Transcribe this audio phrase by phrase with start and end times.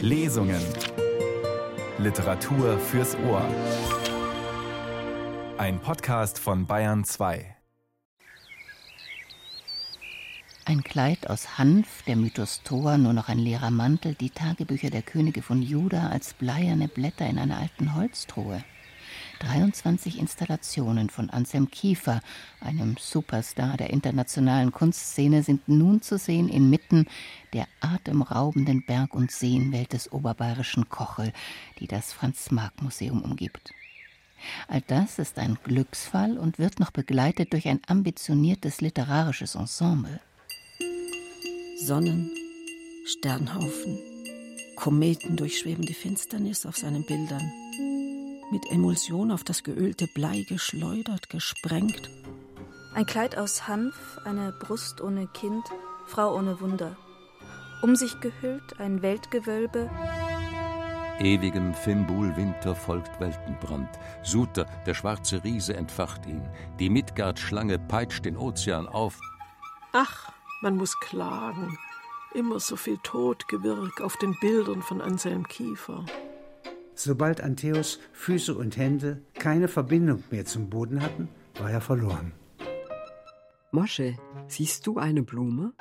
[0.00, 0.60] Lesungen.
[1.98, 3.46] Literatur fürs Ohr.
[5.58, 7.56] Ein Podcast von Bayern 2.
[10.64, 15.02] Ein Kleid aus Hanf, der Mythos Thor, nur noch ein leerer Mantel, die Tagebücher der
[15.02, 18.64] Könige von Juda als bleierne Blätter in einer alten Holztruhe.
[19.42, 22.20] 23 Installationen von Anselm Kiefer,
[22.60, 27.06] einem Superstar der internationalen Kunstszene, sind nun zu sehen inmitten
[27.52, 31.32] der atemraubenden Berg- und Seenwelt des oberbayerischen Kochel,
[31.80, 33.72] die das Franz-Marc-Museum umgibt.
[34.68, 40.20] All das ist ein Glücksfall und wird noch begleitet durch ein ambitioniertes literarisches Ensemble.
[41.84, 42.30] Sonnen,
[43.06, 43.98] Sternhaufen,
[44.76, 47.52] Kometen durchschweben die Finsternis auf seinen Bildern
[48.52, 52.10] mit Emulsion auf das geölte Blei geschleudert, gesprengt.
[52.94, 55.64] Ein Kleid aus Hanf, eine Brust ohne Kind,
[56.06, 56.98] Frau ohne Wunder.
[57.80, 59.90] Um sich gehüllt ein Weltgewölbe.
[61.18, 63.88] Ewigem Fimbul-Winter folgt Weltenbrand.
[64.22, 66.46] Suter, der schwarze Riese, entfacht ihn.
[66.78, 69.18] Die Midgard-Schlange peitscht den Ozean auf.
[69.92, 71.78] Ach, man muss klagen.
[72.34, 76.04] Immer so viel Todgewirk auf den Bildern von Anselm Kiefer.
[76.94, 82.32] Sobald Antheus Füße und Hände keine Verbindung mehr zum Boden hatten, war er verloren.
[83.70, 84.16] Mosche,
[84.48, 85.72] siehst du eine Blume?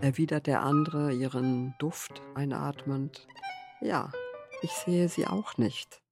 [0.00, 3.28] erwidert der andere ihren Duft einatmend.
[3.80, 4.10] Ja,
[4.62, 6.03] ich sehe sie auch nicht.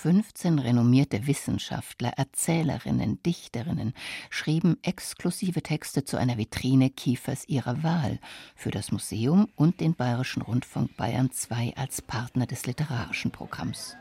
[0.00, 3.94] 15 renommierte Wissenschaftler, Erzählerinnen, Dichterinnen
[4.30, 8.20] schrieben exklusive Texte zu einer Vitrine Kiefers ihrer Wahl
[8.54, 13.96] für das Museum und den Bayerischen Rundfunk Bayern II als Partner des literarischen Programms.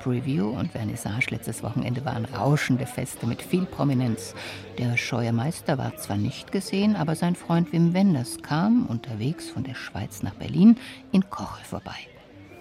[0.00, 4.34] Preview und Vernissage letztes Wochenende waren rauschende Feste mit viel Prominenz.
[4.78, 9.74] Der Scheuermeister war zwar nicht gesehen, aber sein Freund Wim Wenders kam unterwegs von der
[9.74, 10.78] Schweiz nach Berlin
[11.12, 12.08] in Kochel vorbei.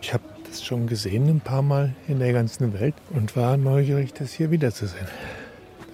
[0.02, 4.14] Ich habe das schon gesehen ein paar Mal in der ganzen Welt und war neugierig,
[4.14, 5.08] das hier wiederzusehen.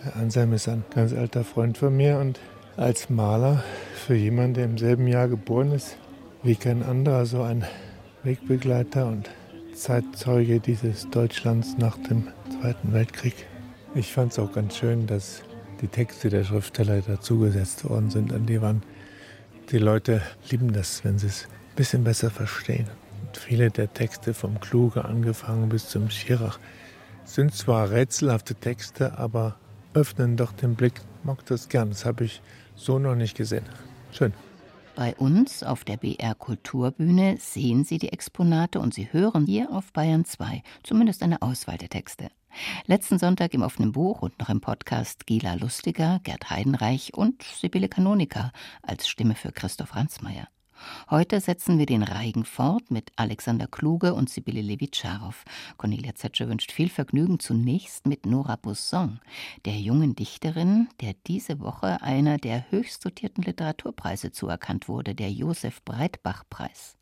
[0.06, 2.39] Der Anselm ist ein ganz alter Freund von mir und
[2.77, 3.64] als Maler
[3.95, 5.98] für jemanden, der im selben Jahr geboren ist,
[6.44, 7.66] wie kein anderer, so ein
[8.21, 9.32] Wegbegleiter und
[9.73, 12.27] Zeitzeuge dieses Deutschlands nach dem
[12.61, 13.48] Zweiten Weltkrieg.
[13.95, 15.42] Ich fand es auch ganz schön, dass
[15.82, 18.83] die Texte der Schriftsteller dazugesetzt worden sind an die Wand.
[19.71, 20.21] Die Leute
[20.52, 23.01] lieben das, wenn sie es ein bisschen besser verstehen.
[23.37, 26.59] Viele der Texte vom Kluge angefangen bis zum Schirach
[27.23, 29.55] sind zwar rätselhafte Texte, aber
[29.93, 31.02] öffnen doch den Blick.
[31.23, 31.89] Mag das gern.
[31.89, 32.41] Das habe ich
[32.75, 33.65] so noch nicht gesehen.
[34.11, 34.33] Schön.
[34.95, 39.93] Bei uns auf der BR Kulturbühne sehen Sie die Exponate und Sie hören hier auf
[39.93, 42.30] Bayern 2 zumindest eine Auswahl der Texte.
[42.86, 47.87] Letzten Sonntag im offenen Buch und noch im Podcast Gila Lustiger, Gerd Heidenreich und Sibylle
[47.87, 48.52] Kanonika
[48.83, 50.47] als Stimme für Christoph Ransmayr.
[51.09, 55.43] Heute setzen wir den Reigen fort mit Alexander Kluge und Sibylle Levitscharow.
[55.77, 59.20] Cornelia Zetsche wünscht viel Vergnügen zunächst mit Nora Busson,
[59.65, 65.83] der jungen Dichterin, der diese Woche einer der höchst dotierten Literaturpreise zuerkannt wurde, der Josef
[65.83, 66.95] Breitbach-Preis.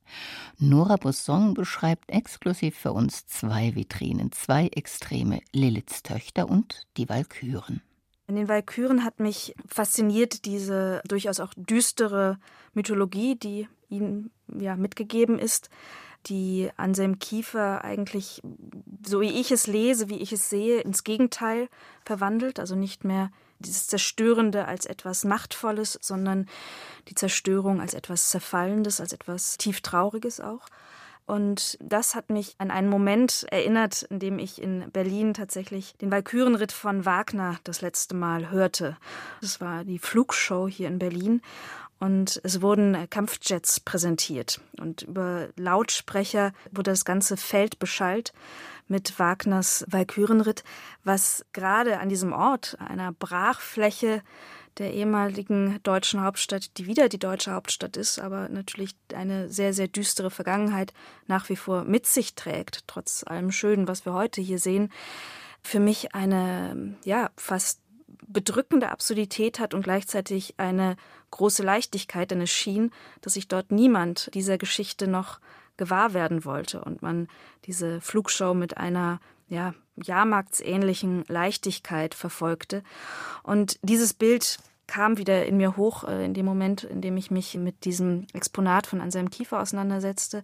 [0.57, 7.81] Nora Busson beschreibt exklusiv für uns zwei Vitrinen, zwei Extreme, Liliths Töchter und die Walküren.
[8.29, 12.38] In den Walküren hat mich fasziniert diese durchaus auch düstere
[12.75, 15.72] Mythologie, die ihnen ja mitgegeben ist,
[16.28, 18.44] die Anselm Kiefer eigentlich,
[19.03, 21.69] so wie ich es lese, wie ich es sehe, ins Gegenteil
[22.06, 26.45] verwandelt, also nicht mehr dieses Zerstörende als etwas Machtvolles, sondern
[27.07, 30.68] die Zerstörung als etwas Zerfallendes, als etwas Tieftrauriges auch.
[31.29, 36.12] Und das hat mich an einen Moment erinnert, in dem ich in Berlin tatsächlich den
[36.12, 38.97] Walkürenritt von Wagner das letzte Mal hörte.
[39.39, 41.44] Das war die Flugshow hier in Berlin.
[42.00, 44.59] Und es wurden Kampfjets präsentiert.
[44.79, 48.34] Und über Lautsprecher wurde das ganze Feld beschallt
[48.88, 50.63] mit Wagners Walkürenritt,
[51.03, 54.23] was gerade an diesem Ort, einer Brachfläche,
[54.79, 59.88] der ehemaligen deutschen Hauptstadt, die wieder die deutsche Hauptstadt ist, aber natürlich eine sehr, sehr
[59.88, 60.94] düstere Vergangenheit
[61.28, 64.92] nach wie vor mit sich trägt, trotz allem Schönen, was wir heute hier sehen,
[65.62, 67.81] für mich eine, ja, fast
[68.25, 70.95] bedrückende Absurdität hat und gleichzeitig eine
[71.31, 75.39] große Leichtigkeit, denn es schien, dass sich dort niemand dieser Geschichte noch
[75.77, 77.27] gewahr werden wollte und man
[77.65, 82.83] diese Flugshow mit einer ja, Jahrmarktsähnlichen Leichtigkeit verfolgte.
[83.44, 84.59] Und dieses Bild
[84.89, 88.25] kam wieder in mir hoch, äh, in dem Moment, in dem ich mich mit diesem
[88.33, 90.44] Exponat von Anselm Kiefer auseinandersetzte.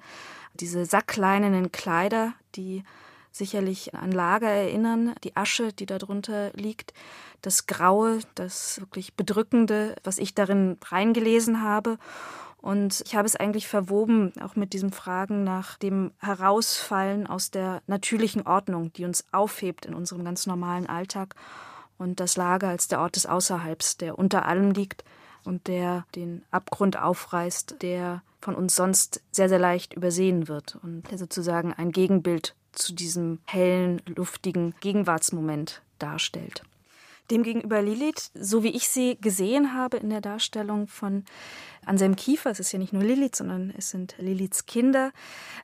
[0.54, 2.84] Diese sackleinenen Kleider, die
[3.32, 6.94] sicherlich an Lager erinnern, die Asche, die darunter liegt,
[7.42, 11.98] das Graue, das wirklich Bedrückende, was ich darin reingelesen habe
[12.58, 17.82] Und ich habe es eigentlich verwoben, auch mit diesen Fragen nach dem Herausfallen aus der
[17.88, 21.36] natürlichen Ordnung, die uns aufhebt in unserem ganz normalen Alltag.
[21.98, 25.04] Und das Lager als der Ort des Außerhalbs, der unter allem liegt
[25.46, 31.10] und der den Abgrund aufreißt, der von uns sonst sehr, sehr leicht übersehen wird und
[31.10, 36.64] der sozusagen ein Gegenbild zu diesem hellen, luftigen Gegenwartsmoment darstellt.
[37.32, 41.26] Demgegenüber Lilith, so wie ich sie gesehen habe in der Darstellung von
[41.84, 45.12] Anselm Kiefer, es ist ja nicht nur Lilith, sondern es sind Liliths Kinder,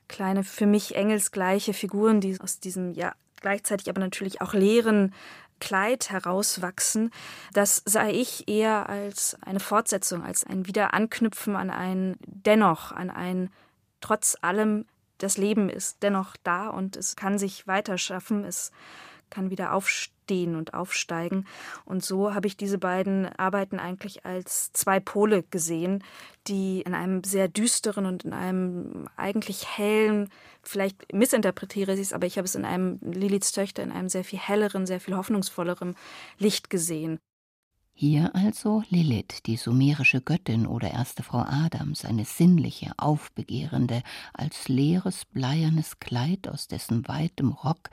[0.08, 5.12] kleine, für mich engelsgleiche Figuren, die aus diesem ja gleichzeitig aber natürlich auch leeren
[5.62, 7.12] Kleid herauswachsen,
[7.52, 13.48] das sah ich eher als eine Fortsetzung, als ein Wiederanknüpfen an ein Dennoch, an ein
[14.00, 14.86] trotz allem
[15.18, 18.72] das Leben ist dennoch da und es kann sich weiter schaffen, es
[19.30, 21.46] kann wieder aufstehen und aufsteigen.
[21.84, 26.02] Und so habe ich diese beiden Arbeiten eigentlich als zwei Pole gesehen,
[26.48, 30.28] die in einem sehr düsteren und in einem eigentlich hellen,
[30.62, 34.24] vielleicht missinterpretiere ich es, aber ich habe es in einem Liliths Töchter in einem sehr
[34.24, 35.96] viel helleren, sehr viel hoffnungsvolleren
[36.38, 37.18] Licht gesehen.
[37.94, 45.26] Hier also Lilith, die sumerische Göttin oder erste Frau Adams, eine sinnliche, aufbegehrende, als leeres,
[45.26, 47.90] bleiernes Kleid, aus dessen weitem Rock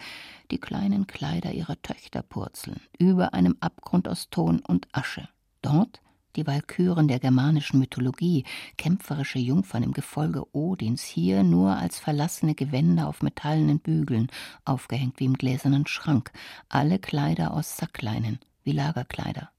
[0.52, 5.28] die kleinen Kleider ihrer Töchter purzeln, über einem Abgrund aus Ton und Asche.
[5.62, 6.02] Dort
[6.36, 8.46] die Walküren der germanischen Mythologie,
[8.78, 14.28] kämpferische Jungfern im Gefolge Odins, hier nur als verlassene Gewänder auf metallenen Bügeln,
[14.66, 16.32] aufgehängt wie im gläsernen Schrank,
[16.70, 19.52] alle Kleider aus Sackleinen, wie Lagerkleider.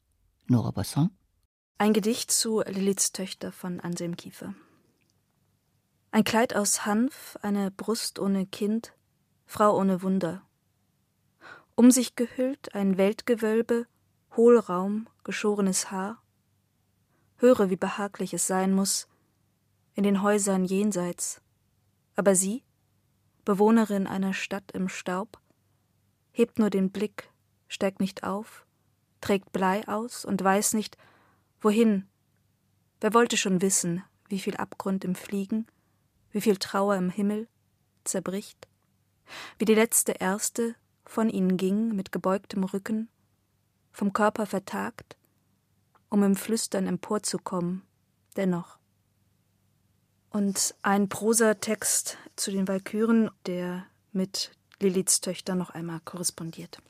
[0.47, 1.11] Nora Bosson.
[1.79, 4.55] Ein Gedicht zu Liliths Töchter von Anselm Kiefer.
[6.13, 8.93] Ein Kleid aus Hanf, eine Brust ohne Kind,
[9.47, 10.43] Frau ohne Wunder.
[11.77, 13.87] Um sich gehüllt ein Weltgewölbe,
[14.37, 16.23] Hohlraum, geschorenes Haar.
[17.41, 19.09] Höre, wie behaglich es sein muss,
[19.95, 21.41] in den Häusern jenseits.
[22.15, 22.63] Aber sie,
[23.47, 25.41] Bewohnerin einer Stadt im Staub,
[26.33, 27.31] hebt nur den Blick,
[27.67, 28.67] steigt nicht auf,
[29.23, 30.99] trägt Blei aus und weiß nicht,
[31.63, 32.07] wohin.
[33.01, 35.67] Wer wollte schon wissen, wie viel Abgrund im Fliegen,
[36.33, 37.49] wie viel Trauer im Himmel
[38.05, 38.69] zerbricht?
[39.59, 40.75] Wie die letzte Erste
[41.07, 43.09] von ihnen ging mit gebeugtem Rücken,
[43.93, 45.17] vom Körper vertagt,
[46.11, 47.83] um im Flüstern emporzukommen,
[48.37, 48.79] dennoch.
[50.29, 56.83] Und ein Prosatext zu den Walküren, der mit Liliths Töchter noch einmal korrespondiert.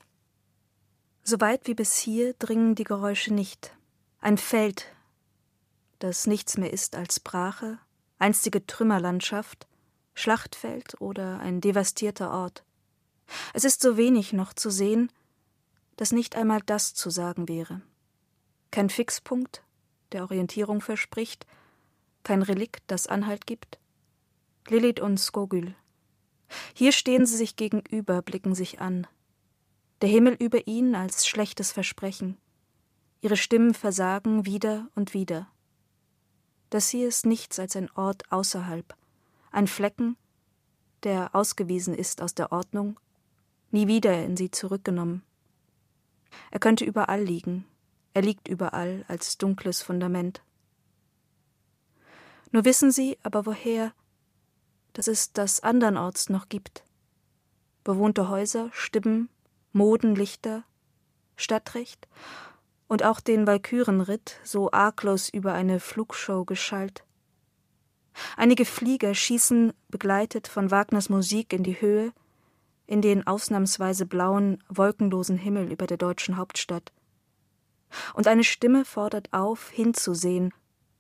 [1.23, 3.77] So weit wie bis hier dringen die Geräusche nicht.
[4.21, 4.87] Ein Feld,
[5.99, 7.79] das nichts mehr ist als Brache,
[8.19, 9.67] einstige Trümmerlandschaft,
[10.15, 12.65] Schlachtfeld oder ein devastierter Ort.
[13.55, 15.11] Es ist so wenig noch zu sehen,
[15.97, 17.83] dass nicht einmal das zu sagen wäre.
[18.71, 19.63] Kein Fixpunkt,
[20.13, 21.47] der Orientierung verspricht,
[22.23, 23.79] kein Relikt, das Anhalt gibt.
[24.69, 25.75] Lilith und Skogül.
[26.75, 29.07] Hier stehen sie sich gegenüber, blicken sich an
[30.01, 32.39] der Himmel über ihnen als schlechtes Versprechen.
[33.21, 35.49] Ihre Stimmen versagen wieder und wieder.
[36.71, 38.95] Das hier ist nichts als ein Ort außerhalb,
[39.51, 40.17] ein Flecken,
[41.03, 42.99] der ausgewiesen ist aus der Ordnung,
[43.71, 45.23] nie wieder in sie zurückgenommen.
[46.51, 47.67] Er könnte überall liegen,
[48.13, 50.43] er liegt überall als dunkles Fundament.
[52.51, 53.93] Nur wissen sie aber woher,
[54.93, 56.85] dass es das andernorts noch gibt.
[57.85, 59.29] Bewohnte Häuser, Stimmen,
[59.73, 60.65] Modenlichter,
[61.37, 62.09] Stadtrecht
[62.89, 67.05] und auch den Walkürenritt so arglos über eine Flugshow geschallt.
[68.37, 72.13] Einige Flieger schießen, begleitet von Wagners Musik, in die Höhe,
[72.87, 76.93] in den ausnahmsweise blauen, wolkenlosen Himmel über der deutschen Hauptstadt.
[78.15, 80.53] Und eine Stimme fordert auf, hinzusehen.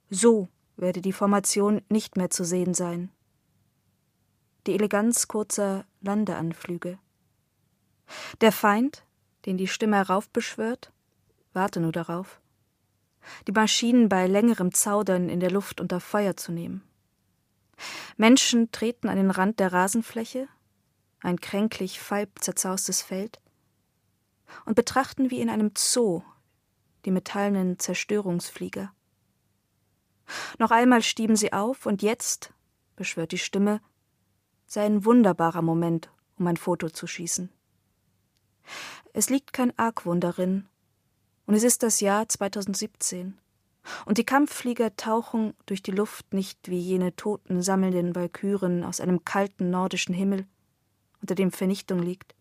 [0.08, 3.10] So werde die Formation nicht mehr zu sehen sein.
[4.66, 6.98] Die Eleganz kurzer Landeanflüge.
[8.40, 9.04] Der Feind,
[9.46, 10.92] den die Stimme heraufbeschwört,
[11.52, 12.40] warte nur darauf,
[13.46, 16.82] die Maschinen bei längerem Zaudern in der Luft unter Feuer zu nehmen.
[18.16, 20.48] Menschen treten an den Rand der Rasenfläche,
[21.20, 23.40] ein kränklich falb zerzaustes Feld,
[24.64, 26.22] und betrachten wie in einem Zoo
[27.04, 28.92] die metallenen Zerstörungsflieger.
[30.58, 32.52] Noch einmal stieben sie auf, und jetzt,
[32.96, 33.80] beschwört die Stimme,
[34.66, 37.50] sei ein wunderbarer Moment, um ein Foto zu schießen.
[39.12, 40.68] Es liegt kein Argwohn darin.
[41.46, 43.36] Und es ist das Jahr 2017.
[44.04, 49.24] Und die Kampfflieger tauchen durch die Luft nicht wie jene toten sammelnden Walküren aus einem
[49.24, 50.46] kalten nordischen Himmel,
[51.20, 52.34] unter dem Vernichtung liegt,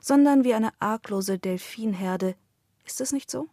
[0.00, 2.36] sondern wie eine arglose Delfinherde.
[2.86, 3.48] Ist es nicht so?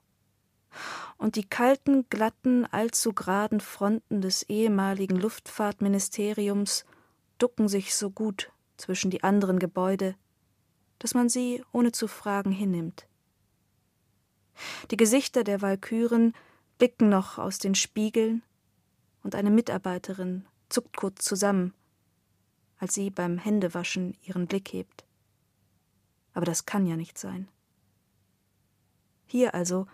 [1.18, 6.86] und die kalten, glatten, allzu geraden Fronten des ehemaligen Luftfahrtministeriums
[7.38, 10.16] ducken sich so gut zwischen die anderen Gebäude,
[11.00, 13.08] dass man sie ohne zu fragen hinnimmt.
[14.92, 16.34] Die Gesichter der Walküren
[16.78, 18.44] blicken noch aus den Spiegeln,
[19.24, 21.74] und eine Mitarbeiterin zuckt kurz zusammen,
[22.78, 25.06] als sie beim Händewaschen ihren Blick hebt.
[26.34, 27.48] Aber das kann ja nicht sein.
[29.26, 29.88] Hier also,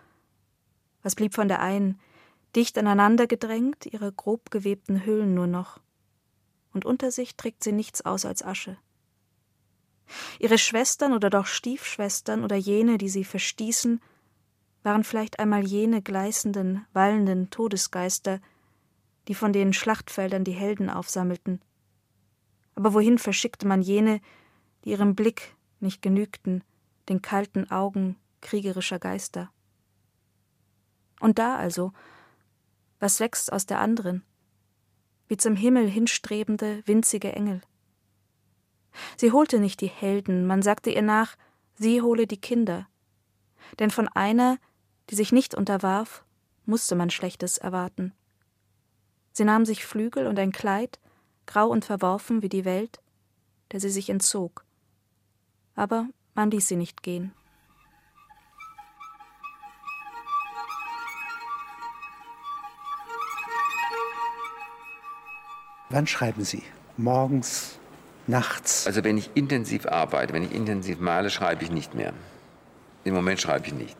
[1.02, 1.98] was blieb von der einen,
[2.54, 5.80] dicht aneinander gedrängt, ihre grob gewebten Hüllen nur noch,
[6.72, 8.76] und unter sich trägt sie nichts aus als Asche.
[10.38, 14.00] Ihre Schwestern oder doch Stiefschwestern oder jene, die sie verstießen,
[14.82, 18.40] waren vielleicht einmal jene gleißenden, wallenden Todesgeister,
[19.28, 21.60] die von den Schlachtfeldern die Helden aufsammelten.
[22.74, 24.20] Aber wohin verschickte man jene,
[24.84, 26.64] die ihrem Blick nicht genügten,
[27.08, 29.50] den kalten Augen kriegerischer Geister?
[31.20, 31.92] Und da also,
[32.98, 34.24] was wächst aus der anderen?
[35.28, 37.60] Wie zum Himmel hinstrebende, winzige Engel.
[39.16, 41.36] Sie holte nicht die Helden, man sagte ihr nach,
[41.74, 42.88] sie hole die Kinder.
[43.78, 44.58] Denn von einer,
[45.08, 46.24] die sich nicht unterwarf,
[46.66, 48.12] musste man Schlechtes erwarten.
[49.32, 50.98] Sie nahm sich Flügel und ein Kleid,
[51.46, 53.00] grau und verworfen wie die Welt,
[53.72, 54.64] der sie sich entzog.
[55.74, 57.32] Aber man ließ sie nicht gehen.
[65.92, 66.62] Wann schreiben Sie?
[66.96, 67.76] Morgens,
[68.28, 68.86] nachts?
[68.86, 72.12] Also wenn ich intensiv arbeite, wenn ich intensiv male, schreibe ich nicht mehr.
[73.02, 73.96] Im Moment schreibe ich nicht.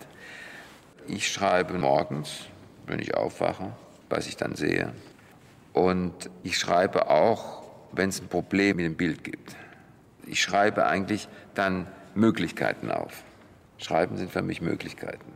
[1.08, 2.42] Ich schreibe morgens,
[2.86, 3.72] wenn ich aufwache,
[4.08, 4.92] was ich dann sehe.
[5.72, 9.56] Und ich schreibe auch, wenn es ein Problem mit dem Bild gibt.
[10.26, 13.24] Ich schreibe eigentlich dann Möglichkeiten auf.
[13.78, 15.32] Schreiben sind für mich Möglichkeiten.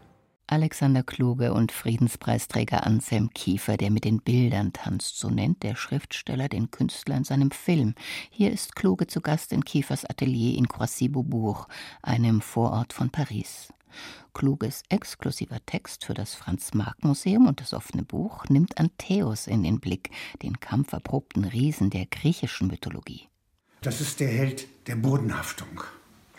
[0.46, 6.48] Alexander Kluge und Friedenspreisträger Anselm Kiefer, der mit den Bildern tanzt, so nennt der Schriftsteller
[6.48, 7.94] den Künstler in seinem Film.
[8.30, 11.66] Hier ist Kluge zu Gast in Kiefers Atelier in Croissy-Beaubourg,
[12.02, 13.72] einem Vorort von Paris.
[14.34, 20.10] Kluges exklusiver Text für das Franz-Marc-Museum und das offene Buch nimmt Antheus in den Blick,
[20.42, 23.28] den kampferprobten Riesen der griechischen Mythologie.
[23.80, 25.82] Das ist der Held der Bodenhaftung.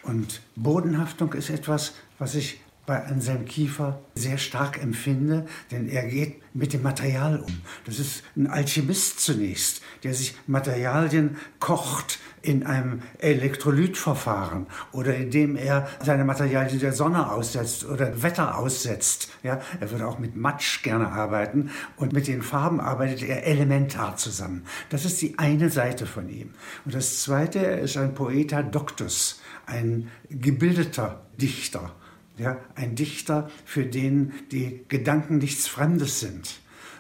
[0.04, 6.42] Und Bodenhaftung ist etwas, was ich bei Anselm Kiefer sehr stark empfinde, denn er geht
[6.54, 7.62] mit dem Material um.
[7.86, 15.88] Das ist ein Alchemist zunächst, der sich Materialien kocht in einem Elektrolytverfahren oder indem er
[16.04, 19.30] seine Materialien der Sonne aussetzt oder Wetter aussetzt.
[19.42, 24.16] Ja, er würde auch mit Matsch gerne arbeiten und mit den Farben arbeitet er elementar
[24.18, 24.64] zusammen.
[24.90, 26.54] Das ist die eine Seite von ihm.
[26.86, 31.92] Und das zweite, er ist ein Poeta Doctus, ein gebildeter Dichter
[32.38, 36.60] ja, ein Dichter, für den die Gedanken nichts Fremdes sind.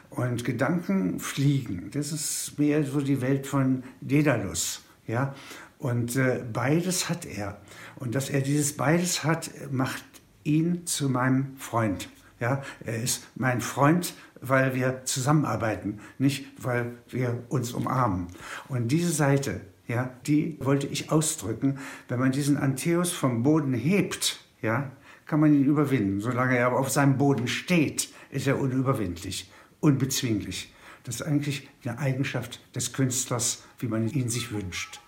[0.10, 4.82] Und Gedanken fliegen, das ist mehr so die Welt von Daedalus.
[5.08, 5.36] Ja?
[5.78, 7.60] Und äh, beides hat er.
[7.98, 10.04] Und dass er dieses beides hat, macht
[10.44, 12.10] ihn zu meinem Freund.
[12.40, 12.64] Ja?
[12.86, 18.28] Er ist mein Freund, weil wir zusammenarbeiten, nicht weil wir uns umarmen.
[18.70, 21.80] Und diese Seite, ja, die wollte ich ausdrücken.
[22.08, 24.92] Wenn man diesen Antheus vom Boden hebt, ja,
[25.26, 26.22] kann man ihn überwinden.
[26.22, 30.74] Solange er aber auf seinem Boden steht, ist er unüberwindlich, unbezwinglich.
[31.04, 35.00] Das ist eigentlich eine Eigenschaft des Künstlers, wie man ihn sich wünscht.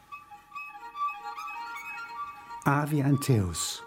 [2.66, 3.84] A wie Antheus.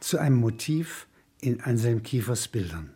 [0.00, 1.06] Zu einem Motiv
[1.40, 2.90] in Anselm Kiefers Bildern.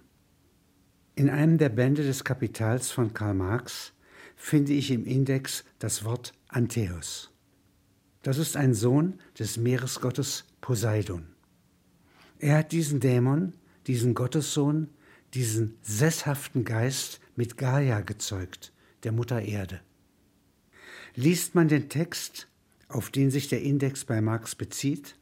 [1.14, 3.92] In einem der Bände des Kapitals von Karl Marx
[4.34, 7.30] finde ich im Index das Wort Antheus.
[8.22, 11.35] Das ist ein Sohn des Meeresgottes Poseidon.
[12.38, 13.54] Er hat diesen Dämon,
[13.86, 14.88] diesen Gottessohn,
[15.32, 18.72] diesen sesshaften Geist mit Gaia gezeugt,
[19.04, 19.80] der Mutter Erde.
[21.14, 22.48] Liest man den Text,
[22.88, 25.16] auf den sich der Index bei Marx bezieht,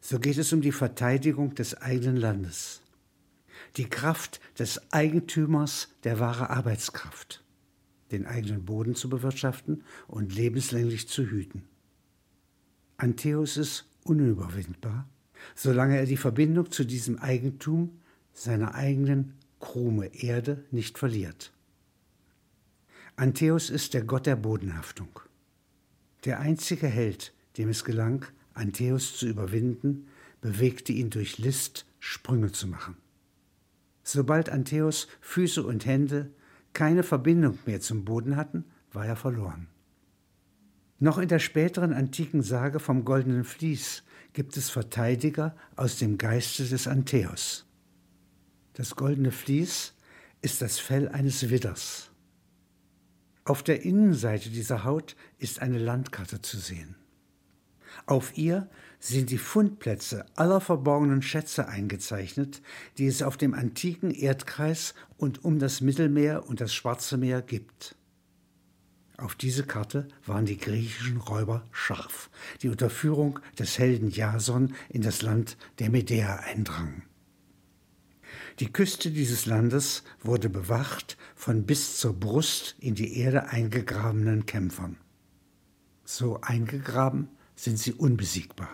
[0.00, 2.80] so geht es um die Verteidigung des eigenen Landes,
[3.76, 7.44] die Kraft des Eigentümers der wahre Arbeitskraft,
[8.12, 11.64] den eigenen Boden zu bewirtschaften und lebenslänglich zu hüten.
[12.96, 15.06] Antheus ist unüberwindbar
[15.54, 18.00] solange er die Verbindung zu diesem Eigentum,
[18.32, 21.52] seiner eigenen Krume Erde, nicht verliert.
[23.16, 25.20] Antheus ist der Gott der Bodenhaftung.
[26.24, 30.08] Der einzige Held, dem es gelang, Antheus zu überwinden,
[30.40, 32.96] bewegte ihn durch List, Sprünge zu machen.
[34.02, 36.30] Sobald Antheus Füße und Hände
[36.72, 39.66] keine Verbindung mehr zum Boden hatten, war er verloren.
[40.98, 44.02] Noch in der späteren antiken Sage vom goldenen Vlies
[44.36, 47.64] gibt es Verteidiger aus dem Geiste des Antheos.
[48.74, 49.94] Das goldene Vlies
[50.42, 52.10] ist das Fell eines Widders.
[53.46, 56.96] Auf der Innenseite dieser Haut ist eine Landkarte zu sehen.
[58.04, 58.68] Auf ihr
[59.00, 62.60] sind die Fundplätze aller verborgenen Schätze eingezeichnet,
[62.98, 67.96] die es auf dem antiken Erdkreis und um das Mittelmeer und das Schwarze Meer gibt.
[69.18, 72.28] Auf diese Karte waren die griechischen Räuber scharf,
[72.60, 77.02] die unter Führung des Helden Jason in das Land der Medäer eindrangen.
[78.58, 84.98] Die Küste dieses Landes wurde bewacht von bis zur Brust in die Erde eingegrabenen Kämpfern.
[86.04, 88.68] So eingegraben sind sie unbesiegbar.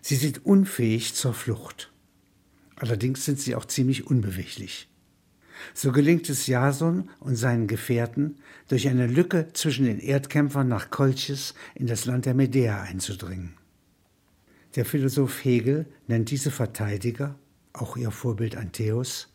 [0.00, 1.92] Sie sind unfähig zur Flucht.
[2.76, 4.88] Allerdings sind sie auch ziemlich unbeweglich.
[5.74, 8.36] So gelingt es Jason und seinen Gefährten,
[8.68, 13.54] durch eine Lücke zwischen den Erdkämpfern nach Kolchis in das Land der Medea einzudringen.
[14.74, 17.36] Der Philosoph Hegel nennt diese Verteidiger,
[17.72, 19.28] auch ihr Vorbild Antheus,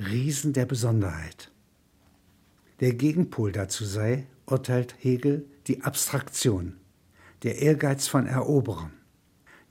[0.00, 1.50] Riesen der Besonderheit.
[2.80, 6.76] Der Gegenpol dazu sei, urteilt Hegel, die Abstraktion,
[7.42, 8.92] der Ehrgeiz von Eroberern,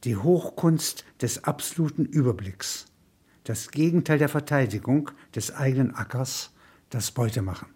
[0.04, 2.86] die Hochkunst des absoluten Überblicks,
[3.48, 6.52] das Gegenteil der Verteidigung des eigenen Ackers,
[6.90, 7.70] das Beutemachen.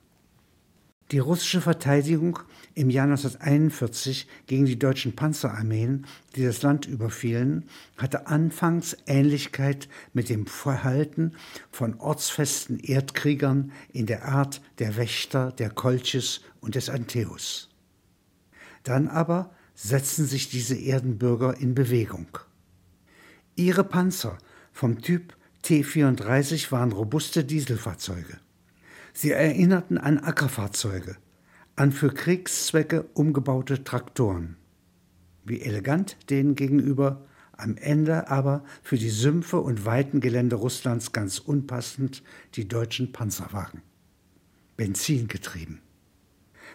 [1.11, 2.39] Die russische Verteidigung
[2.73, 10.27] im Jahr 1941 gegen die deutschen Panzerarmeen, die das Land überfielen, hatte anfangs Ähnlichkeit mit
[10.27, 11.33] dem Verhalten
[11.69, 17.69] von ortsfesten Erdkriegern in der Art der Wächter, der Kolchis und des Antheus.
[18.83, 22.27] Dann aber setzten sich diese Erdenbürger in Bewegung.
[23.55, 24.37] Ihre Panzer
[24.73, 28.39] vom Typ T-34 waren robuste Dieselfahrzeuge.
[29.13, 31.17] Sie erinnerten an Ackerfahrzeuge,
[31.75, 34.57] an für Kriegszwecke umgebaute Traktoren.
[35.43, 41.37] Wie elegant denen gegenüber, am Ende aber für die Sümpfe und weiten Gelände Russlands ganz
[41.37, 42.23] unpassend
[42.55, 43.81] die deutschen Panzerwagen.
[44.77, 45.81] Benzingetrieben.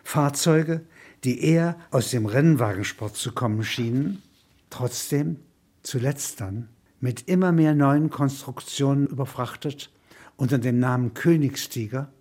[0.05, 0.87] Fahrzeuge,
[1.25, 4.23] die eher aus dem Rennwagensport zu kommen schienen,
[4.71, 5.41] trotzdem
[5.83, 6.69] zuletzt dann
[7.07, 9.93] mit immer mehr neuen Konstruktionen überfrachtet
[10.35, 12.13] unter dem Namen Königstiger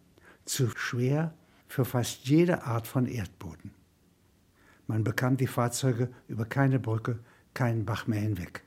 [0.45, 1.33] zu schwer
[1.67, 3.71] für fast jede Art von Erdboden.
[4.85, 7.17] Man bekam die Fahrzeuge über keine Brücke,
[7.55, 8.63] keinen Bach mehr hinweg.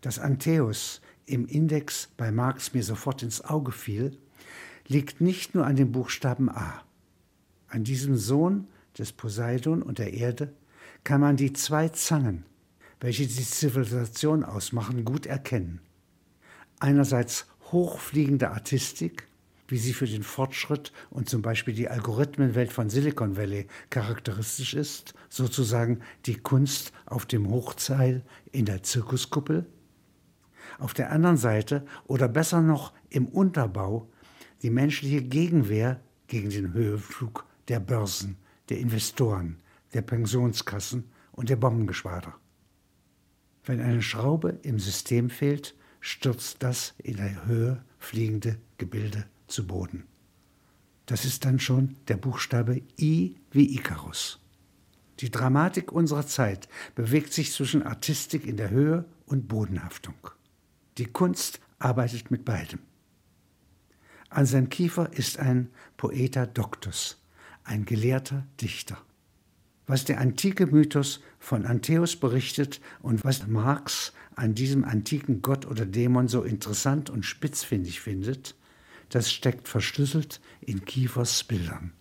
[0.00, 4.16] Dass Antheus im Index bei Marx mir sofort ins Auge fiel,
[4.86, 6.84] liegt nicht nur an dem Buchstaben A.
[7.66, 10.54] An diesem Sohn des Poseidon und der Erde
[11.02, 12.44] kann man die zwei Zangen,
[13.00, 15.80] welche die Zivilisation ausmachen, gut erkennen.
[16.80, 19.26] Einerseits hochfliegende Artistik,
[19.68, 25.14] wie sie für den Fortschritt und zum Beispiel die Algorithmenwelt von Silicon Valley charakteristisch ist,
[25.28, 29.66] sozusagen die Kunst auf dem Hochzeil in der Zirkuskuppel.
[30.78, 34.08] Auf der anderen Seite oder besser noch im Unterbau
[34.62, 38.36] die menschliche Gegenwehr gegen den Höhenflug der Börsen,
[38.68, 39.60] der Investoren,
[39.92, 42.34] der Pensionskassen und der Bombengeschwader.
[43.68, 50.04] Wenn eine Schraube im System fehlt, stürzt das in der Höhe fliegende Gebilde zu Boden.
[51.04, 54.40] Das ist dann schon der Buchstabe I wie Ikarus.
[55.20, 60.16] Die Dramatik unserer Zeit bewegt sich zwischen Artistik in der Höhe und Bodenhaftung.
[60.96, 62.78] Die Kunst arbeitet mit beidem.
[64.30, 67.22] An seinem Kiefer ist ein Poeta Doctus,
[67.64, 68.96] ein gelehrter Dichter.
[69.88, 75.86] Was der antike Mythos von Antheus berichtet und was Marx an diesem antiken Gott oder
[75.86, 78.54] Dämon so interessant und spitzfindig findet,
[79.08, 81.94] das steckt verschlüsselt in Kiefers Bildern.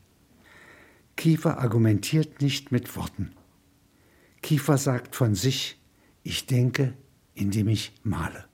[1.15, 3.32] Kiefer argumentiert nicht mit Worten.
[4.41, 5.82] Kiefer sagt von sich,
[6.23, 6.93] ich denke,
[7.34, 8.45] indem ich male.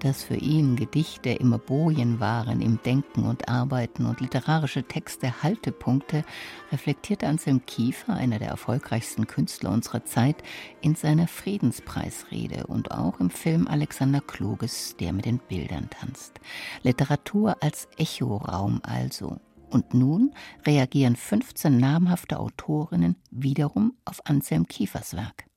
[0.00, 6.24] Dass für ihn Gedichte immer Bojen waren im Denken und Arbeiten und literarische Texte Haltepunkte,
[6.72, 10.42] reflektierte Anselm Kiefer, einer der erfolgreichsten Künstler unserer Zeit,
[10.80, 16.40] in seiner Friedenspreisrede und auch im Film Alexander Kluges, der mit den Bildern tanzt.
[16.82, 19.38] Literatur als Echoraum also.
[19.70, 20.34] Und nun
[20.66, 25.49] reagieren 15 namhafte Autorinnen wiederum auf Anselm Kiefers Werk.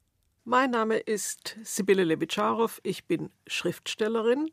[0.45, 4.51] Mein Name ist Sibylle Levitscharow, ich bin Schriftstellerin.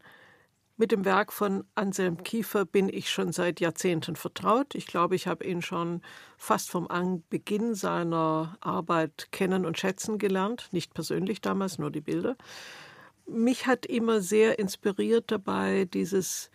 [0.76, 4.76] Mit dem Werk von Anselm Kiefer bin ich schon seit Jahrzehnten vertraut.
[4.76, 6.00] Ich glaube, ich habe ihn schon
[6.36, 6.86] fast vom
[7.28, 10.68] Beginn seiner Arbeit kennen und schätzen gelernt.
[10.70, 12.36] Nicht persönlich damals, nur die Bilder.
[13.26, 16.52] Mich hat immer sehr inspiriert dabei dieses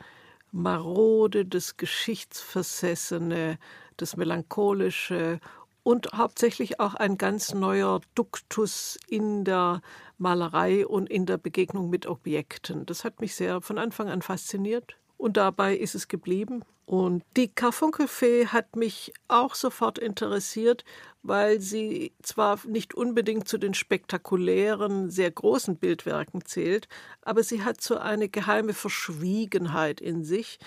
[0.54, 3.60] Marode, das Geschichtsversessene,
[3.98, 5.42] das Melancholische
[5.86, 9.84] und hauptsächlich auch ein ganz neuer Duktus in der
[10.18, 12.88] Malerei und in der Begegnung mit Objekten.
[12.88, 16.64] Das hat mich sehr von Anfang an fasziniert und dabei ist es geblieben.
[16.88, 20.84] Und die Karfunkelfee hat mich auch sofort interessiert,
[21.22, 26.88] weil sie zwar nicht unbedingt zu den spektakulären, sehr großen Bildwerken zählt,
[27.22, 30.58] aber sie hat so eine geheime Verschwiegenheit in sich.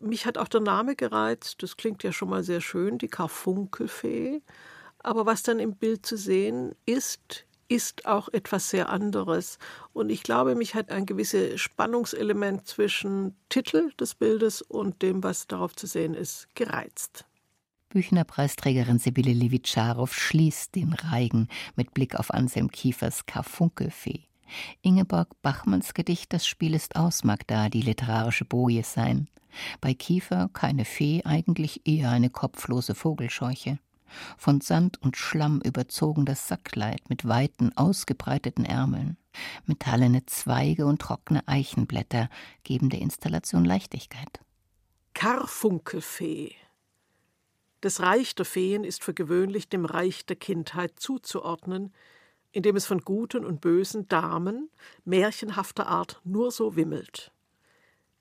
[0.00, 4.42] Mich hat auch der Name gereizt, das klingt ja schon mal sehr schön, die Karfunkelfee.
[4.98, 9.58] Aber was dann im Bild zu sehen ist, ist auch etwas sehr anderes.
[9.92, 15.46] Und ich glaube, mich hat ein gewisses Spannungselement zwischen Titel des Bildes und dem, was
[15.46, 17.24] darauf zu sehen ist, gereizt.
[17.88, 24.24] Büchnerpreisträgerin Sibylle Levitscharow schließt den Reigen mit Blick auf Anselm Kiefers Karfunkelfee.
[24.82, 29.28] Ingeborg Bachmanns Gedicht Das Spiel ist aus mag da die literarische Boje sein.
[29.80, 33.78] Bei Kiefer keine Fee, eigentlich eher eine kopflose Vogelscheuche.
[34.36, 39.16] Von Sand und Schlamm überzogen das Sackkleid mit weiten, ausgebreiteten Ärmeln.
[39.66, 42.28] Metallene Zweige und trockene Eichenblätter
[42.62, 44.40] geben der Installation Leichtigkeit.
[45.14, 46.54] Karfunkelfee.
[47.80, 51.92] Das Reich der Feen ist für gewöhnlich dem Reich der Kindheit zuzuordnen,
[52.52, 54.70] in dem es von guten und bösen Damen
[55.04, 57.32] märchenhafter Art nur so wimmelt.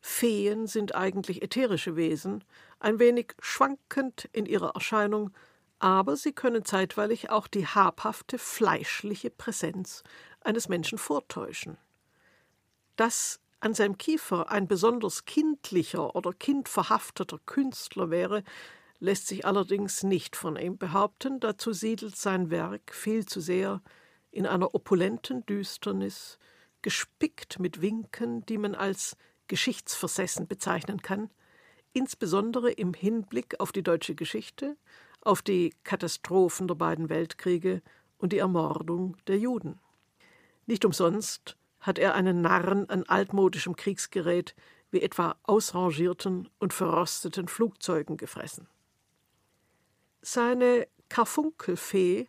[0.07, 2.43] Feen sind eigentlich ätherische Wesen,
[2.79, 5.31] ein wenig schwankend in ihrer Erscheinung,
[5.79, 10.03] aber sie können zeitweilig auch die habhafte, fleischliche Präsenz
[10.41, 11.79] eines Menschen vortäuschen.
[12.95, 18.43] Dass Anselm Kiefer ein besonders kindlicher oder kindverhafteter Künstler wäre,
[18.99, 23.81] lässt sich allerdings nicht von ihm behaupten, dazu siedelt sein Werk viel zu sehr
[24.29, 26.37] in einer opulenten Düsternis,
[26.83, 31.29] gespickt mit Winken, die man als geschichtsversessen bezeichnen kann,
[31.93, 34.75] insbesondere im Hinblick auf die deutsche Geschichte,
[35.21, 37.81] auf die Katastrophen der beiden Weltkriege
[38.17, 39.79] und die Ermordung der Juden.
[40.65, 44.55] Nicht umsonst hat er einen Narren an altmodischem Kriegsgerät
[44.91, 48.67] wie etwa ausrangierten und verrosteten Flugzeugen gefressen.
[50.21, 52.27] Seine Karfunkelfee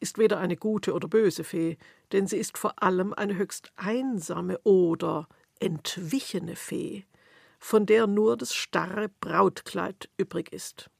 [0.00, 1.78] ist weder eine gute oder böse Fee,
[2.12, 5.28] denn sie ist vor allem eine höchst einsame oder
[5.60, 7.04] entwichene Fee,
[7.58, 10.90] von der nur das starre Brautkleid übrig ist.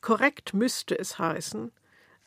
[0.00, 1.72] Korrekt müsste es heißen,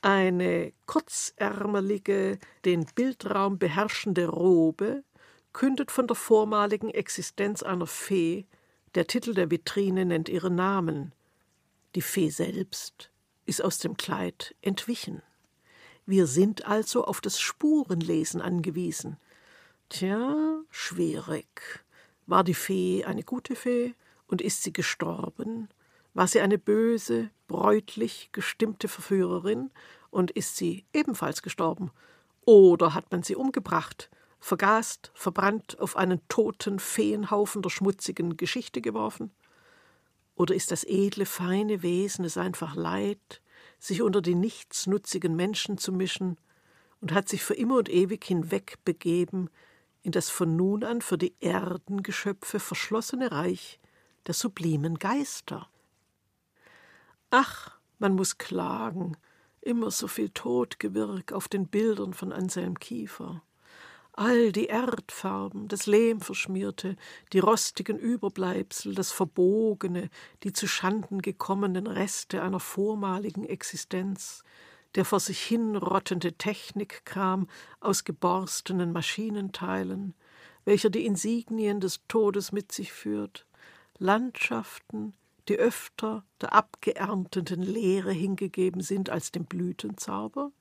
[0.02, 5.04] eine kurzärmelige, den Bildraum beherrschende Robe
[5.54, 8.46] kündet von der vormaligen Existenz einer Fee,
[8.96, 11.14] der Titel der Vitrine nennt ihren Namen.
[11.96, 13.12] Die Fee selbst
[13.46, 15.22] ist aus dem Kleid entwichen.
[16.06, 19.18] Wir sind also auf das Spurenlesen angewiesen.
[19.94, 21.86] Tja, schwierig.
[22.26, 23.94] War die Fee eine gute Fee
[24.26, 25.70] und ist sie gestorben?
[26.16, 29.70] War sie eine böse, bräutlich gestimmte Verführerin
[30.10, 31.92] und ist sie ebenfalls gestorben?
[32.44, 39.30] Oder hat man sie umgebracht, vergast, verbrannt, auf einen toten Feenhaufen der schmutzigen Geschichte geworfen?
[40.34, 43.44] Oder ist das edle, feine Wesen es einfach leid,
[43.78, 46.40] sich unter die nichtsnutzigen Menschen zu mischen
[47.00, 49.52] und hat sich für immer und ewig hinweg begeben
[50.04, 53.80] in das von nun an für die Erdengeschöpfe verschlossene Reich
[54.28, 55.68] der sublimen Geister?
[57.32, 59.18] Ach, man muss klagen,
[59.62, 63.42] immer so viel Totgewirk auf den Bildern von Anselm Kiefer.
[64.12, 66.98] All die Erdfarben, das Lehmverschmierte,
[67.32, 70.10] die rostigen Überbleibsel, das Verbogene,
[70.44, 74.44] die zu Schanden gekommenen Reste einer vormaligen Existenz,
[74.96, 77.48] der vor sich hin rottende Technikkram
[77.80, 80.14] aus geborstenen Maschinenteilen,
[80.66, 83.46] welcher die Insignien des Todes mit sich führt,
[83.98, 85.14] Landschaften,
[85.50, 90.52] die öfter der abgeernteten Leere hingegeben sind als dem Blütenzauber?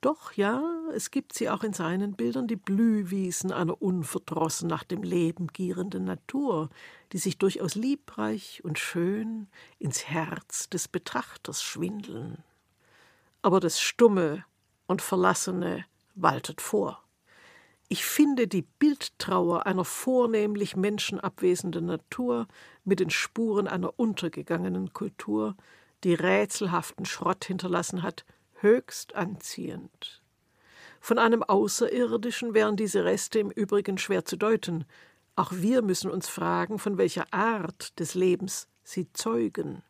[0.00, 5.04] Doch ja, es gibt sie auch in seinen Bildern, die Blühwiesen einer unverdrossen nach dem
[5.04, 6.70] Leben gierenden Natur,
[7.12, 9.46] die sich durchaus liebreich und schön
[9.78, 12.42] ins Herz des Betrachters schwindeln.
[13.42, 14.44] Aber das Stumme
[14.86, 17.02] und Verlassene waltet vor.
[17.88, 22.46] Ich finde die Bildtrauer einer vornehmlich menschenabwesenden Natur
[22.84, 25.56] mit den Spuren einer untergegangenen Kultur,
[26.04, 28.24] die rätselhaften Schrott hinterlassen hat,
[28.60, 30.22] höchst anziehend.
[31.00, 34.84] Von einem Außerirdischen wären diese Reste im Übrigen schwer zu deuten.
[35.34, 39.82] Auch wir müssen uns fragen, von welcher Art des Lebens sie zeugen.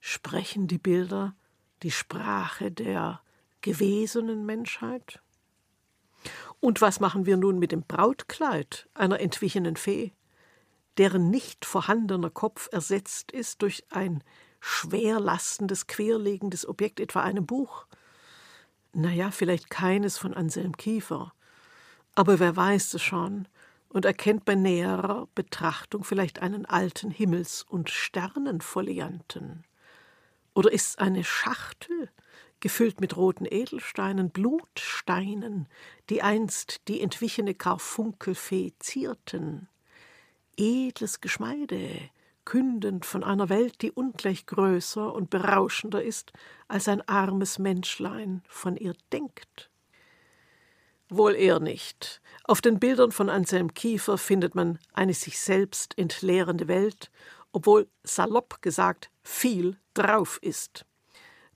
[0.00, 1.34] Sprechen die Bilder
[1.82, 3.20] die Sprache der
[3.60, 5.20] gewesenen Menschheit?
[6.60, 10.12] Und was machen wir nun mit dem Brautkleid einer entwichenen Fee?
[11.00, 14.22] deren nicht vorhandener Kopf ersetzt ist durch ein
[14.60, 17.86] schwerlastendes, querlegendes Objekt, etwa einem Buch.
[18.92, 21.32] Naja, vielleicht keines von Anselm Kiefer.
[22.14, 23.48] Aber wer weiß es schon
[23.88, 29.64] und erkennt bei näherer Betrachtung vielleicht einen alten Himmels- und Sternenfolianten.
[30.54, 32.10] Oder ist es eine Schachtel,
[32.60, 35.68] gefüllt mit roten Edelsteinen, Blutsteinen,
[36.08, 39.68] die einst die entwichene Karfunkelfee zierten?
[40.56, 42.10] Edles Geschmeide,
[42.44, 46.32] kündend von einer Welt, die ungleich größer und berauschender ist,
[46.68, 49.70] als ein armes Menschlein von ihr denkt.
[51.08, 52.20] Wohl eher nicht.
[52.44, 57.10] Auf den Bildern von Anselm Kiefer findet man eine sich selbst entleerende Welt,
[57.52, 60.86] obwohl salopp gesagt viel drauf ist.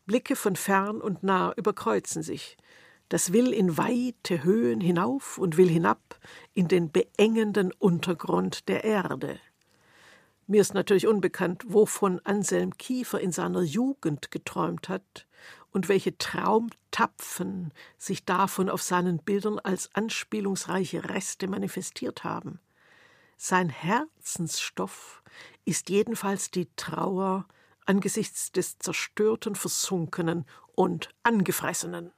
[0.07, 2.57] Blicke von fern und nah überkreuzen sich.
[3.09, 6.19] Das will in weite Höhen hinauf und will hinab
[6.53, 9.39] in den beengenden Untergrund der Erde.
[10.47, 15.27] Mir ist natürlich unbekannt, wovon Anselm Kiefer in seiner Jugend geträumt hat
[15.71, 22.61] und welche Traumtapfen sich davon auf seinen Bildern als anspielungsreiche Reste manifestiert haben.
[23.37, 25.23] Sein Herzensstoff
[25.65, 27.47] ist jedenfalls die Trauer
[27.87, 32.13] angesichts des zerstörten, versunkenen und angefressenen.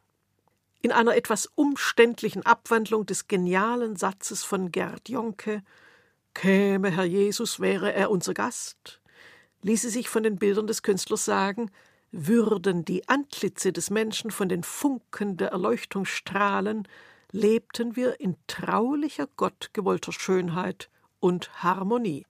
[0.81, 5.63] In einer etwas umständlichen Abwandlung des genialen Satzes von Gerd Jonke
[6.37, 9.01] Käme Herr Jesus, wäre er unser Gast,
[9.63, 11.71] ließe sich von den Bildern des Künstlers sagen,
[12.13, 16.87] würden die Antlitze des Menschen von den Funken der Erleuchtung strahlen,
[17.33, 22.27] lebten wir in traulicher, gottgewollter Schönheit und Harmonie.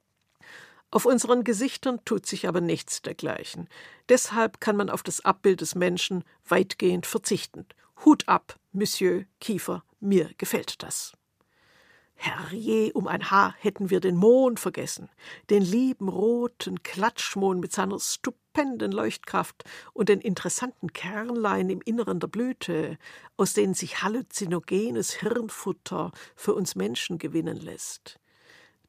[0.89, 3.67] Auf unseren Gesichtern tut sich aber nichts dergleichen.
[4.07, 7.65] Deshalb kann man auf das Abbild des Menschen weitgehend verzichten.
[8.05, 11.13] Hut ab, Monsieur Kiefer, mir gefällt das.
[12.19, 15.09] Herrje, um ein Haar hätten wir den Mond vergessen,
[15.51, 22.27] den lieben roten Klatschmond mit seiner stupenden Leuchtkraft und den interessanten Kernlein im Inneren der
[22.27, 22.97] Blüte,
[23.35, 28.19] aus denen sich halluzinogenes Hirnfutter für uns Menschen gewinnen lässt.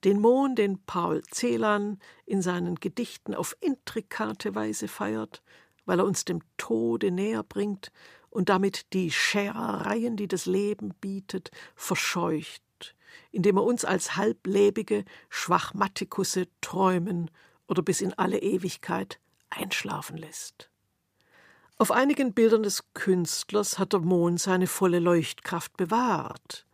[0.05, 5.43] Den Mond, den Paul Celan in seinen Gedichten auf intrikate Weise feiert,
[5.87, 7.91] weil er uns dem Tode näher bringt
[8.31, 12.63] und damit die Scherereien, die das Leben bietet, verscheucht
[13.31, 17.31] indem er uns als halblebige Schwachmatikusse träumen
[17.67, 20.71] oder bis in alle Ewigkeit einschlafen lässt.
[21.77, 26.67] Auf einigen Bildern des Künstlers hat der Mond seine volle Leuchtkraft bewahrt.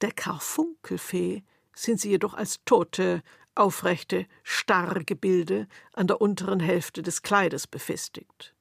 [0.00, 1.44] Der Karfunkelfee
[1.82, 3.22] sind sie jedoch als tote,
[3.54, 8.54] aufrechte, starre Gebilde an der unteren Hälfte des Kleides befestigt.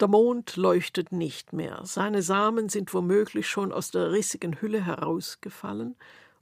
[0.00, 5.96] Der Mond leuchtet nicht mehr, seine Samen sind womöglich schon aus der rissigen Hülle herausgefallen,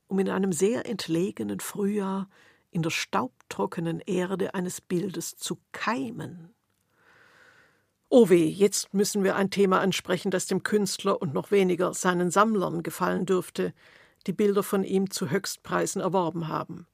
[0.08, 2.28] um in einem sehr entlegenen Frühjahr
[2.70, 6.54] in der staubtrockenen Erde eines Bildes zu keimen.
[8.08, 12.30] Oh weh, jetzt müssen wir ein Thema ansprechen, das dem Künstler und noch weniger seinen
[12.30, 13.72] Sammlern gefallen dürfte,
[14.26, 16.86] die Bilder von ihm zu Höchstpreisen erworben haben.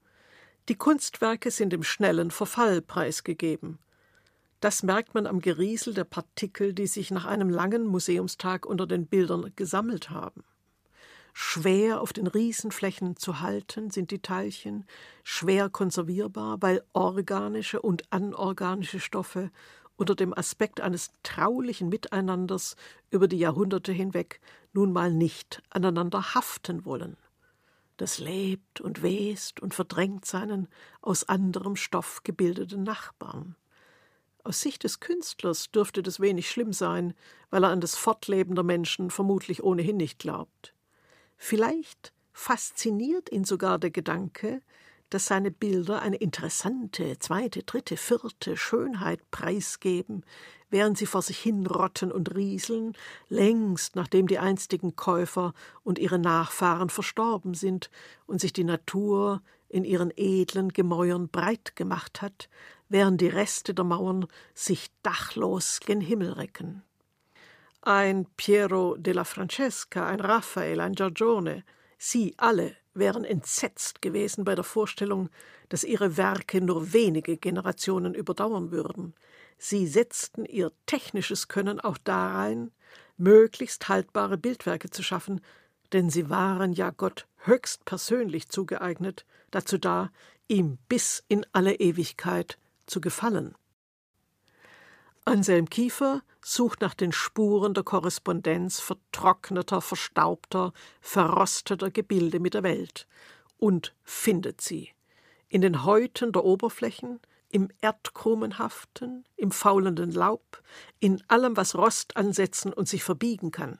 [0.69, 3.79] Die Kunstwerke sind im schnellen Verfall preisgegeben.
[4.61, 9.07] Das merkt man am Geriesel der Partikel, die sich nach einem langen Museumstag unter den
[9.07, 10.43] Bildern gesammelt haben.
[11.35, 14.87] Schwer auf den Riesenflächen zu halten sind die Teilchen,
[15.23, 19.51] schwer konservierbar, weil organische und anorganische Stoffe
[19.97, 22.77] unter dem Aspekt eines traulichen Miteinanders
[23.11, 24.41] über die Jahrhunderte hinweg
[24.77, 27.17] nun mal nicht aneinander haften wollen.
[27.97, 30.69] Das lebt und west und verdrängt seinen
[31.01, 33.57] aus anderem Stoff gebildeten Nachbarn.
[34.45, 37.15] Aus Sicht des Künstlers dürfte das wenig schlimm sein,
[37.51, 40.75] weil er an das Fortleben der Menschen vermutlich ohnehin nicht glaubt.
[41.39, 44.61] Vielleicht fasziniert ihn sogar der Gedanke,
[45.11, 50.25] dass seine Bilder eine interessante zweite, dritte, vierte Schönheit preisgeben,
[50.71, 52.95] während sie vor sich hinrotten und rieseln,
[53.29, 57.90] längst nachdem die einstigen Käufer und ihre Nachfahren verstorben sind
[58.27, 62.49] und sich die Natur in ihren edlen Gemäuern breit gemacht hat,
[62.88, 66.83] während die Reste der Mauern sich dachlos gen Himmel recken.
[67.83, 71.64] Ein Piero della Francesca, ein Raphael, ein Giorgione,
[71.99, 75.29] sie alle wären entsetzt gewesen bei der Vorstellung,
[75.69, 79.15] dass ihre Werke nur wenige Generationen überdauern würden.
[79.59, 82.71] Sie setzten ihr technisches Können auch darein,
[83.17, 85.41] möglichst haltbare Bildwerke zu schaffen,
[85.93, 90.11] denn sie waren ja Gott höchst persönlich zugeeignet, dazu da,
[90.49, 93.55] ihm bis in alle Ewigkeit zu gefallen.
[95.25, 103.09] Anselm Kiefer sucht nach den Spuren der Korrespondenz vertrockneter, verstaubter, verrosteter Gebilde mit der Welt
[103.59, 104.91] und findet sie.
[105.49, 110.61] in den Häuten der Oberflächen, im Erdkrumenhaften, im faulenden Laub,
[110.99, 113.79] in allem, was Rost ansetzen und sich verbiegen kann.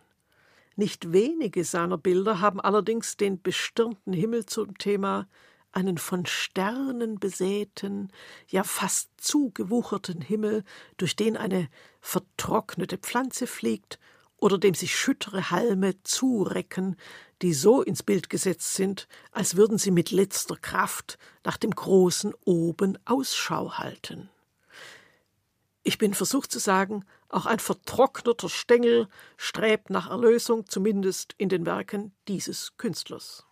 [0.77, 5.27] Nicht wenige seiner Bilder haben allerdings den bestirnten Himmel zum Thema,
[5.77, 8.11] einen von Sternen besäten,
[8.49, 10.65] ja fast zugewucherten Himmel,
[10.97, 11.69] durch den eine
[12.01, 13.99] vertrocknete Pflanze fliegt
[14.39, 16.97] oder dem sich schüttere Halme zurecken,
[17.43, 22.33] die so ins Bild gesetzt sind, als würden sie mit letzter Kraft nach dem großen
[22.45, 24.31] Oben Ausschau halten.
[25.83, 31.67] Ich bin versucht zu sagen, auch ein vertrockneter Stängel strebt nach Erlösung, zumindest in den
[31.67, 33.47] Werken dieses Künstlers.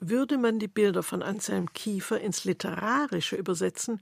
[0.00, 4.00] Würde man die Bilder von Anselm Kiefer ins Literarische übersetzen,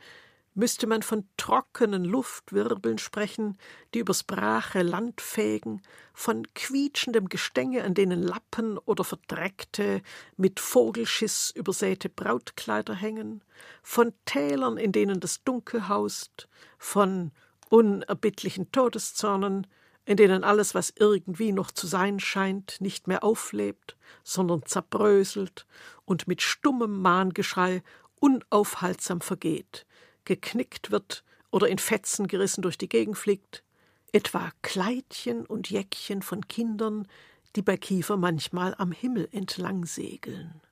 [0.54, 3.58] müsste man von trockenen Luftwirbeln sprechen,
[3.94, 5.82] die übers brache Land fegen,
[6.12, 10.02] von quietschendem Gestänge, an denen Lappen oder verdreckte,
[10.36, 13.42] mit Vogelschiss übersäte Brautkleider hängen,
[13.82, 17.32] von Tälern, in denen das Dunkel haust, von
[17.70, 19.66] unerbittlichen Todeszornen,
[20.08, 23.94] in denen alles, was irgendwie noch zu sein scheint, nicht mehr auflebt,
[24.24, 25.66] sondern zerbröselt
[26.06, 27.82] und mit stummem Mahngeschrei
[28.18, 29.84] unaufhaltsam vergeht,
[30.24, 33.62] geknickt wird oder in Fetzen gerissen durch die Gegend fliegt,
[34.10, 37.06] etwa Kleidchen und Jäckchen von Kindern,
[37.54, 40.62] die bei Kiefer manchmal am Himmel entlang segeln.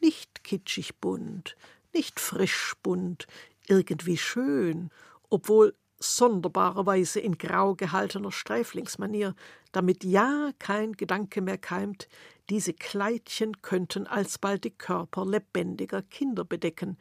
[0.00, 1.56] Nicht kitschig bunt,
[1.94, 3.28] nicht frisch bunt,
[3.68, 4.90] irgendwie schön,
[5.30, 9.34] obwohl sonderbarerweise in grau gehaltener Streiflingsmanier,
[9.72, 12.08] damit ja kein Gedanke mehr keimt,
[12.50, 16.98] diese Kleidchen könnten alsbald die Körper lebendiger Kinder bedecken,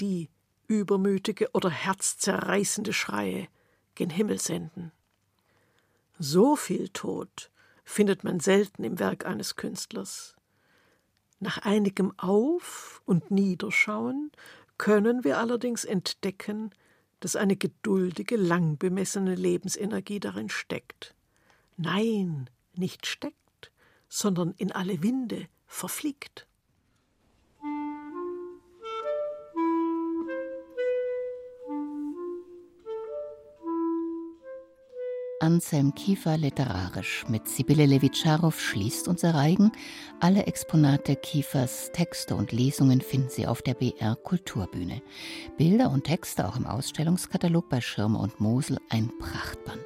[0.00, 0.28] die
[0.66, 3.48] übermütige oder herzzerreißende Schreie
[3.94, 4.92] gen Himmel senden.
[6.18, 7.50] So viel Tod
[7.84, 10.34] findet man selten im Werk eines Künstlers.
[11.40, 14.30] Nach einigem Auf und Niederschauen
[14.78, 16.70] können wir allerdings entdecken,
[17.22, 21.14] dass eine geduldige, lang bemessene Lebensenergie darin steckt.
[21.76, 23.70] Nein, nicht steckt,
[24.08, 26.48] sondern in alle Winde verfliegt.
[35.42, 37.24] Anselm Kiefer literarisch.
[37.28, 39.72] Mit Sibylle Levitscharow schließt unser Reigen.
[40.20, 45.02] Alle Exponate Kiefers, Texte und Lesungen finden Sie auf der BR Kulturbühne.
[45.58, 49.84] Bilder und Texte auch im Ausstellungskatalog bei Schirmer und Mosel ein Prachtband.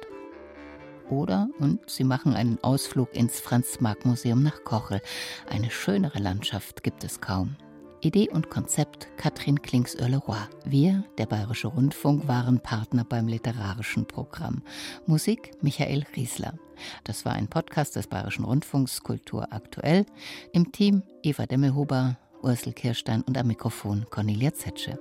[1.09, 5.01] Oder, und Sie machen einen Ausflug ins Franz-Marc-Museum nach Kochel.
[5.49, 7.55] Eine schönere Landschaft gibt es kaum.
[8.01, 10.37] Idee und Konzept Katrin Klings-Oeleroy.
[10.65, 14.61] Wir, der Bayerische Rundfunk, waren Partner beim literarischen Programm.
[15.07, 16.53] Musik Michael Riesler.
[17.03, 20.05] Das war ein Podcast des Bayerischen Rundfunks Kultur aktuell.
[20.53, 24.99] Im Team Eva Demmelhuber, Ursel Kirstein und am Mikrofon Cornelia Zetsche.